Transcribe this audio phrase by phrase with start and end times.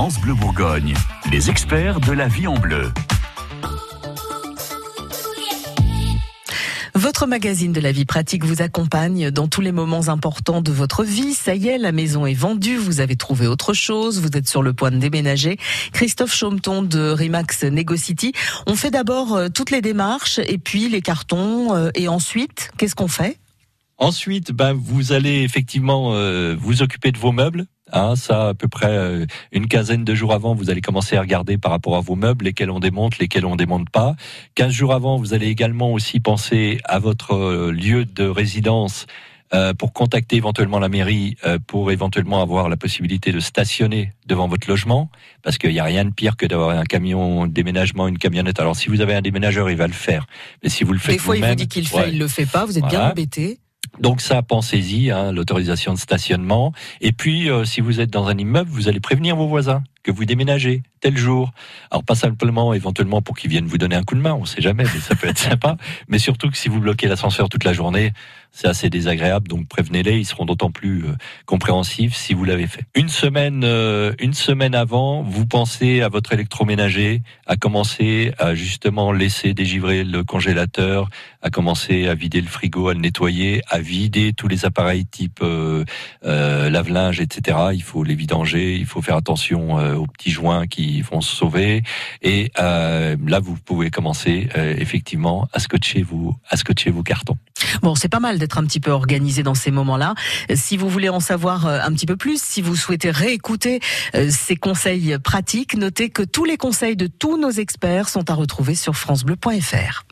[0.00, 0.94] France Bleu Bourgogne,
[1.30, 2.90] les experts de la vie en bleu.
[6.94, 11.04] Votre magazine de la vie pratique vous accompagne dans tous les moments importants de votre
[11.04, 11.34] vie.
[11.34, 14.62] Ça y est, la maison est vendue, vous avez trouvé autre chose, vous êtes sur
[14.62, 15.58] le point de déménager.
[15.92, 18.32] Christophe Chaumeton de Remax Negocity.
[18.66, 22.94] On fait d'abord euh, toutes les démarches et puis les cartons euh, et ensuite, qu'est-ce
[22.94, 23.38] qu'on fait?
[23.98, 27.66] Ensuite, ben, vous allez effectivement euh, vous occuper de vos meubles.
[27.92, 31.20] Hein, ça, à peu près euh, une quinzaine de jours avant, vous allez commencer à
[31.20, 34.14] regarder par rapport à vos meubles, lesquels on démonte, lesquels on démonte pas.
[34.54, 39.06] Quinze jours avant, vous allez également aussi penser à votre euh, lieu de résidence
[39.78, 41.34] pour contacter éventuellement la mairie
[41.66, 45.10] pour éventuellement avoir la possibilité de stationner devant votre logement,
[45.42, 48.60] parce qu'il n'y a rien de pire que d'avoir un camion déménagement, une camionnette.
[48.60, 50.26] Alors si vous avez un déménageur, il va le faire,
[50.62, 52.28] mais si vous le faites Des fois, il vous dit qu'il le fait, il le
[52.28, 53.58] fait pas, vous êtes bien embêté.
[53.98, 56.72] Donc ça, pensez-y, hein, l'autorisation de stationnement.
[57.00, 60.10] Et puis, euh, si vous êtes dans un immeuble, vous allez prévenir vos voisins que
[60.10, 61.52] vous déménagez tel jour.
[61.90, 64.60] Alors pas simplement éventuellement pour qu'ils viennent vous donner un coup de main, on sait
[64.60, 65.76] jamais, mais ça peut être sympa.
[66.08, 68.12] Mais surtout que si vous bloquez l'ascenseur toute la journée,
[68.52, 69.48] c'est assez désagréable.
[69.48, 71.12] Donc prévenez-les, ils seront d'autant plus euh,
[71.46, 72.84] compréhensifs si vous l'avez fait.
[72.94, 79.12] Une semaine, euh, une semaine avant, vous pensez à votre électroménager, à commencer à justement
[79.12, 81.08] laisser dégivrer le congélateur,
[81.42, 85.40] à commencer à vider le frigo, à le nettoyer, à vider tous les appareils type
[85.42, 85.84] euh,
[86.22, 87.58] lave-linge, etc.
[87.72, 91.82] Il faut les vidanger, il faut faire attention aux petits joints qui vont se sauver.
[92.22, 97.38] Et là, vous pouvez commencer effectivement à scotcher vous, à scotcher vos cartons.
[97.82, 100.14] Bon, c'est pas mal d'être un petit peu organisé dans ces moments-là.
[100.54, 103.80] Si vous voulez en savoir euh, un petit peu plus, si vous souhaitez réécouter
[104.14, 108.34] euh, ces conseils pratiques, notez que tous les conseils de tous nos experts sont à
[108.34, 110.04] retrouver sur francebleu.fr.